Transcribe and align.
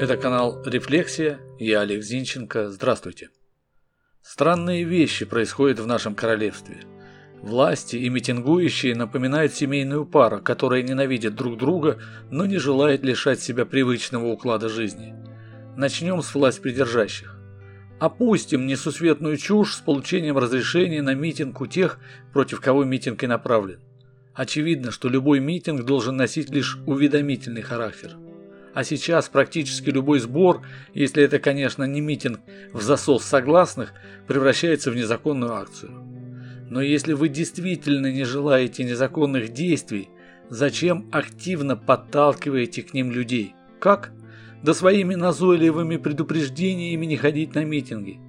Это 0.00 0.16
канал 0.16 0.62
«Рефлексия», 0.64 1.40
я 1.58 1.80
Олег 1.80 2.04
Зинченко, 2.04 2.70
здравствуйте. 2.70 3.30
Странные 4.22 4.84
вещи 4.84 5.24
происходят 5.24 5.80
в 5.80 5.88
нашем 5.88 6.14
королевстве. 6.14 6.82
Власти 7.42 7.96
и 7.96 8.08
митингующие 8.08 8.94
напоминают 8.94 9.54
семейную 9.54 10.06
пару, 10.06 10.40
которая 10.40 10.82
ненавидит 10.84 11.34
друг 11.34 11.58
друга, 11.58 12.00
но 12.30 12.46
не 12.46 12.58
желает 12.58 13.02
лишать 13.02 13.40
себя 13.40 13.66
привычного 13.66 14.26
уклада 14.26 14.68
жизни. 14.68 15.16
Начнем 15.76 16.22
с 16.22 16.32
власть 16.32 16.62
придержащих. 16.62 17.36
Опустим 17.98 18.68
несусветную 18.68 19.36
чушь 19.36 19.74
с 19.74 19.80
получением 19.80 20.38
разрешения 20.38 21.02
на 21.02 21.14
митинг 21.14 21.60
у 21.60 21.66
тех, 21.66 21.98
против 22.32 22.60
кого 22.60 22.84
митинг 22.84 23.24
и 23.24 23.26
направлен. 23.26 23.80
Очевидно, 24.32 24.92
что 24.92 25.08
любой 25.08 25.40
митинг 25.40 25.84
должен 25.84 26.16
носить 26.16 26.50
лишь 26.50 26.78
уведомительный 26.86 27.62
характер. 27.62 28.16
А 28.78 28.84
сейчас 28.84 29.28
практически 29.28 29.90
любой 29.90 30.20
сбор, 30.20 30.62
если 30.94 31.24
это, 31.24 31.40
конечно, 31.40 31.82
не 31.82 32.00
митинг 32.00 32.38
в 32.72 32.80
засос 32.80 33.24
согласных, 33.24 33.92
превращается 34.28 34.92
в 34.92 34.94
незаконную 34.94 35.52
акцию. 35.52 35.90
Но 36.70 36.80
если 36.80 37.12
вы 37.12 37.28
действительно 37.28 38.12
не 38.12 38.22
желаете 38.22 38.84
незаконных 38.84 39.52
действий, 39.52 40.10
зачем 40.48 41.08
активно 41.10 41.76
подталкиваете 41.76 42.82
к 42.84 42.94
ним 42.94 43.10
людей? 43.10 43.56
Как? 43.80 44.12
Да 44.62 44.72
своими 44.74 45.16
назойливыми 45.16 45.96
предупреждениями 45.96 47.04
не 47.04 47.16
ходить 47.16 47.56
на 47.56 47.64
митинги. 47.64 48.20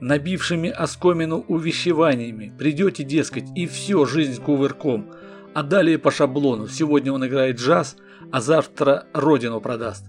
Набившими 0.00 0.68
оскомину 0.68 1.44
увещеваниями. 1.46 2.52
Придете, 2.58 3.04
дескать, 3.04 3.44
и 3.54 3.68
все, 3.68 4.04
жизнь 4.04 4.42
кувырком– 4.42 5.12
а 5.54 5.62
далее 5.62 5.98
по 5.98 6.10
шаблону. 6.10 6.66
Сегодня 6.66 7.12
он 7.12 7.26
играет 7.26 7.58
джаз, 7.58 7.96
а 8.30 8.40
завтра 8.40 9.06
родину 9.12 9.60
продаст. 9.60 10.04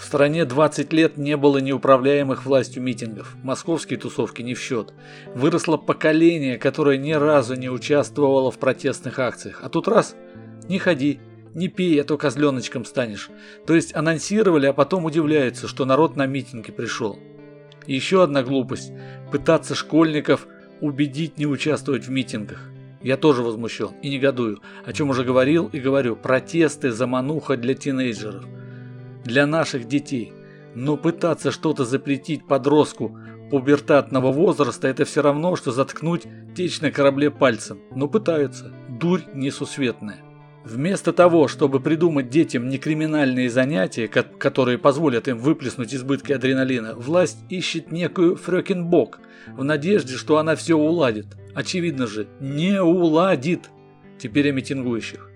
В 0.00 0.04
стране 0.04 0.46
20 0.46 0.94
лет 0.94 1.18
не 1.18 1.36
было 1.36 1.58
неуправляемых 1.58 2.46
властью 2.46 2.82
митингов. 2.82 3.36
Московские 3.42 3.98
тусовки 3.98 4.40
не 4.40 4.54
в 4.54 4.60
счет. 4.60 4.94
Выросло 5.34 5.76
поколение, 5.76 6.56
которое 6.56 6.96
ни 6.96 7.12
разу 7.12 7.54
не 7.54 7.68
участвовало 7.68 8.50
в 8.50 8.58
протестных 8.58 9.18
акциях. 9.18 9.60
А 9.62 9.68
тут 9.68 9.88
раз– 9.88 10.16
не 10.68 10.78
ходи, 10.78 11.20
не 11.54 11.68
пей, 11.68 12.00
а 12.00 12.04
то 12.04 12.16
козленочком 12.16 12.86
станешь. 12.86 13.28
То 13.66 13.74
есть 13.74 13.94
анонсировали, 13.94 14.66
а 14.66 14.72
потом 14.72 15.04
удивляются, 15.04 15.68
что 15.68 15.84
народ 15.84 16.16
на 16.16 16.24
митинги 16.26 16.70
пришел. 16.70 17.18
Еще 17.86 18.22
одна 18.22 18.42
глупость– 18.42 18.92
пытаться 19.32 19.74
школьников 19.74 20.46
убедить 20.80 21.36
не 21.36 21.46
участвовать 21.46 22.06
в 22.06 22.10
митингах. 22.10 22.70
Я 23.02 23.16
тоже 23.16 23.42
возмущен 23.42 23.90
и 24.02 24.10
негодую, 24.10 24.60
о 24.84 24.92
чем 24.92 25.10
уже 25.10 25.24
говорил 25.24 25.68
и 25.72 25.80
говорю. 25.80 26.16
Протесты 26.16 26.90
замануха 26.90 27.56
для 27.56 27.74
тинейджеров. 27.74 28.44
Для 29.24 29.46
наших 29.46 29.88
детей. 29.88 30.32
Но 30.74 30.96
пытаться 30.96 31.50
что-то 31.50 31.84
запретить 31.84 32.46
подростку 32.46 33.18
пубертатного 33.50 34.30
возраста 34.30 34.86
это 34.86 35.04
все 35.04 35.22
равно, 35.22 35.56
что 35.56 35.72
заткнуть 35.72 36.26
течь 36.54 36.80
на 36.80 36.90
корабле 36.90 37.30
пальцем. 37.30 37.80
Но 37.94 38.06
пытаются. 38.06 38.70
Дурь 38.88 39.22
несусветная. 39.34 40.18
Вместо 40.62 41.14
того, 41.14 41.48
чтобы 41.48 41.80
придумать 41.80 42.28
детям 42.28 42.68
некриминальные 42.68 43.48
занятия, 43.48 44.08
которые 44.08 44.76
позволят 44.76 45.26
им 45.26 45.38
выплеснуть 45.38 45.94
избытки 45.94 46.32
адреналина, 46.32 46.94
власть 46.96 47.38
ищет 47.48 47.90
некую 47.90 48.36
фрёкинбок 48.36 49.20
в 49.56 49.64
надежде, 49.64 50.16
что 50.16 50.36
она 50.36 50.54
все 50.54 50.76
уладит. 50.76 51.26
Очевидно 51.54 52.06
же, 52.06 52.28
не 52.40 52.82
уладит. 52.82 53.70
Теперь 54.18 54.50
о 54.50 54.52
митингующих. 54.52 55.30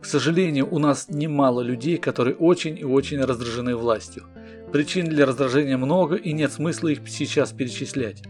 К 0.00 0.06
сожалению, 0.06 0.66
у 0.70 0.78
нас 0.78 1.08
немало 1.08 1.60
людей, 1.60 1.98
которые 1.98 2.34
очень 2.34 2.78
и 2.78 2.84
очень 2.84 3.22
раздражены 3.22 3.76
властью. 3.76 4.24
Причин 4.72 5.06
для 5.06 5.26
раздражения 5.26 5.76
много 5.76 6.14
и 6.16 6.32
нет 6.32 6.52
смысла 6.52 6.88
их 6.88 7.00
сейчас 7.06 7.52
перечислять. 7.52 8.22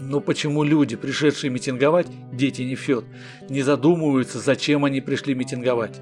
Но 0.00 0.20
почему 0.20 0.64
люди, 0.64 0.96
пришедшие 0.96 1.50
митинговать, 1.50 2.08
дети 2.32 2.62
не 2.62 2.74
фет, 2.74 3.04
не 3.48 3.62
задумываются, 3.62 4.40
зачем 4.40 4.84
они 4.84 5.00
пришли 5.00 5.34
митинговать? 5.34 6.00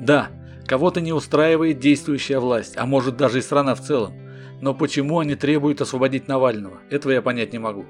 Да, 0.00 0.28
кого-то 0.66 1.02
не 1.02 1.12
устраивает 1.12 1.78
действующая 1.78 2.38
власть, 2.38 2.74
а 2.76 2.86
может 2.86 3.18
даже 3.18 3.38
и 3.38 3.42
страна 3.42 3.74
в 3.74 3.82
целом. 3.82 4.14
Но 4.62 4.72
почему 4.72 5.18
они 5.18 5.34
требуют 5.34 5.82
освободить 5.82 6.26
Навального? 6.26 6.78
Этого 6.88 7.12
я 7.12 7.20
понять 7.20 7.52
не 7.52 7.58
могу. 7.58 7.84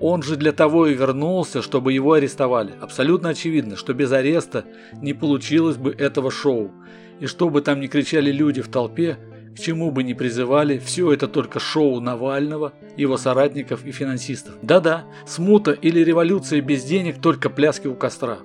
Он 0.00 0.22
же 0.22 0.36
для 0.36 0.52
того 0.52 0.86
и 0.86 0.94
вернулся, 0.94 1.60
чтобы 1.60 1.92
его 1.92 2.14
арестовали. 2.14 2.72
Абсолютно 2.80 3.28
очевидно, 3.28 3.76
что 3.76 3.92
без 3.92 4.10
ареста 4.10 4.64
не 4.94 5.12
получилось 5.12 5.76
бы 5.76 5.92
этого 5.92 6.30
шоу. 6.30 6.70
И 7.20 7.26
что 7.26 7.50
бы 7.50 7.60
там 7.60 7.80
ни 7.80 7.86
кричали 7.86 8.32
люди 8.32 8.62
в 8.62 8.68
толпе, 8.68 9.18
к 9.54 9.60
чему 9.60 9.90
бы 9.90 10.02
ни 10.02 10.14
призывали, 10.14 10.78
все 10.78 11.12
это 11.12 11.28
только 11.28 11.60
шоу 11.60 12.00
Навального, 12.00 12.72
его 12.96 13.18
соратников 13.18 13.84
и 13.84 13.92
финансистов. 13.92 14.54
Да-да, 14.62 15.04
смута 15.26 15.72
или 15.72 16.00
революция 16.00 16.62
без 16.62 16.82
денег, 16.84 17.20
только 17.20 17.50
пляски 17.50 17.86
у 17.86 17.94
костра. 17.94 18.38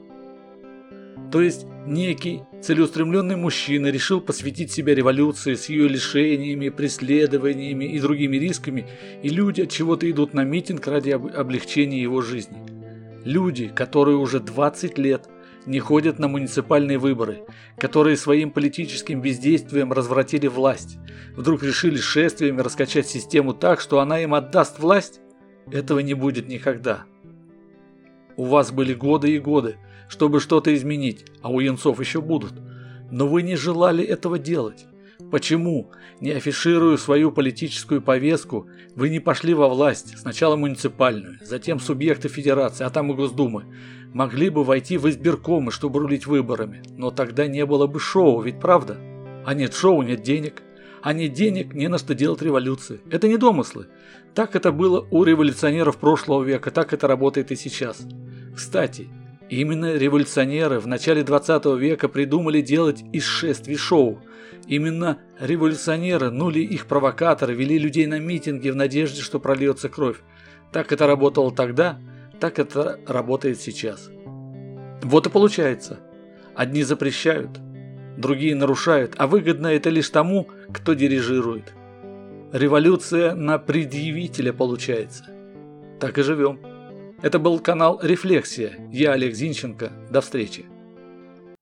То 1.35 1.41
есть 1.41 1.65
некий 1.85 2.43
целеустремленный 2.61 3.35
мужчина 3.35 3.87
решил 3.87 4.21
посвятить 4.21 4.71
себя 4.71 4.95
революции 4.95 5.55
с 5.55 5.67
ее 5.67 5.89
лишениями, 5.89 6.69
преследованиями 6.69 7.83
и 7.83 7.99
другими 7.99 8.37
рисками, 8.37 8.87
и 9.21 9.27
люди 9.27 9.63
от 9.63 9.69
чего-то 9.69 10.09
идут 10.09 10.33
на 10.33 10.45
митинг 10.45 10.87
ради 10.87 11.09
облегчения 11.09 12.01
его 12.01 12.21
жизни. 12.21 12.55
Люди, 13.25 13.67
которые 13.67 14.15
уже 14.15 14.39
20 14.39 14.97
лет 14.97 15.27
не 15.65 15.81
ходят 15.81 16.19
на 16.19 16.29
муниципальные 16.29 16.99
выборы, 16.99 17.43
которые 17.77 18.15
своим 18.15 18.49
политическим 18.49 19.19
бездействием 19.19 19.91
развратили 19.91 20.47
власть, 20.47 20.99
вдруг 21.35 21.63
решили 21.63 21.97
шествиями 21.97 22.61
раскачать 22.61 23.07
систему 23.07 23.53
так, 23.53 23.81
что 23.81 23.99
она 23.99 24.21
им 24.21 24.35
отдаст 24.35 24.79
власть? 24.79 25.19
Этого 25.69 25.99
не 25.99 26.13
будет 26.13 26.47
никогда. 26.47 27.03
У 28.37 28.45
вас 28.45 28.71
были 28.71 28.93
годы 28.93 29.35
и 29.35 29.39
годы, 29.39 29.77
чтобы 30.07 30.39
что-то 30.39 30.73
изменить, 30.75 31.25
а 31.41 31.49
у 31.49 31.59
янцов 31.59 31.99
еще 31.99 32.21
будут. 32.21 32.53
Но 33.11 33.27
вы 33.27 33.43
не 33.43 33.55
желали 33.55 34.03
этого 34.03 34.39
делать. 34.39 34.85
Почему, 35.31 35.91
не 36.19 36.31
афишируя 36.31 36.97
свою 36.97 37.31
политическую 37.31 38.01
повестку, 38.01 38.67
вы 38.95 39.09
не 39.09 39.19
пошли 39.19 39.53
во 39.53 39.69
власть, 39.69 40.17
сначала 40.17 40.55
муниципальную, 40.55 41.39
затем 41.41 41.79
субъекты 41.79 42.27
федерации, 42.27 42.83
а 42.83 42.89
там 42.89 43.11
и 43.11 43.15
Госдумы, 43.15 43.65
могли 44.13 44.49
бы 44.49 44.63
войти 44.63 44.97
в 44.97 45.09
избиркомы, 45.09 45.71
чтобы 45.71 45.99
рулить 46.01 46.27
выборами, 46.27 46.83
но 46.97 47.11
тогда 47.11 47.47
не 47.47 47.65
было 47.65 47.87
бы 47.87 47.99
шоу, 47.99 48.41
ведь 48.41 48.59
правда? 48.59 48.97
А 49.45 49.53
нет 49.53 49.73
шоу, 49.73 50.01
нет 50.01 50.21
денег. 50.21 50.63
А 51.01 51.13
нет 51.13 51.33
денег, 51.33 51.75
не 51.75 51.87
на 51.87 51.99
что 51.99 52.15
делать 52.15 52.41
революции. 52.41 52.99
Это 53.11 53.27
не 53.27 53.37
домыслы. 53.37 53.87
Так 54.33 54.55
это 54.55 54.71
было 54.71 55.07
у 55.11 55.23
революционеров 55.23 55.97
прошлого 55.97 56.43
века, 56.43 56.71
так 56.71 56.93
это 56.93 57.07
работает 57.07 57.51
и 57.51 57.55
сейчас. 57.55 58.07
Кстати, 58.55 59.09
именно 59.49 59.95
революционеры 59.95 60.79
в 60.79 60.87
начале 60.87 61.23
20 61.23 61.65
века 61.77 62.07
придумали 62.07 62.61
делать 62.61 63.03
из 63.11 63.23
шествий 63.23 63.75
шоу. 63.75 64.21
Именно 64.67 65.19
революционеры, 65.39 66.31
ну 66.31 66.49
ли 66.49 66.63
их 66.63 66.87
провокаторы, 66.87 67.53
вели 67.53 67.77
людей 67.77 68.07
на 68.07 68.19
митинги 68.19 68.69
в 68.69 68.75
надежде, 68.75 69.21
что 69.21 69.39
прольется 69.39 69.89
кровь. 69.89 70.17
Так 70.71 70.91
это 70.91 71.05
работало 71.05 71.53
тогда, 71.53 71.99
так 72.39 72.57
это 72.59 72.99
работает 73.07 73.59
сейчас. 73.59 74.09
Вот 75.03 75.27
и 75.27 75.29
получается. 75.29 75.99
Одни 76.55 76.83
запрещают, 76.83 77.59
другие 78.17 78.55
нарушают, 78.55 79.13
а 79.17 79.27
выгодно 79.27 79.67
это 79.67 79.89
лишь 79.89 80.09
тому, 80.09 80.47
кто 80.73 80.93
дирижирует. 80.93 81.73
Революция 82.53 83.35
на 83.35 83.59
предъявителя 83.59 84.53
получается. 84.53 85.25
Так 85.99 86.17
и 86.17 86.23
живем. 86.23 86.74
Это 87.21 87.39
был 87.39 87.59
канал 87.59 87.99
«Рефлексия». 88.01 88.77
Я 88.91 89.13
Олег 89.13 89.35
Зинченко. 89.35 89.91
До 90.09 90.21
встречи. 90.21 90.65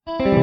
thank 0.06 0.38
you 0.38 0.43